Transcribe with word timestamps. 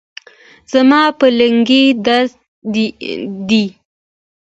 زما 0.73 1.01
په 1.19 1.27
لنګې 1.39 1.83
درد 2.05 2.33
دي 3.49 3.65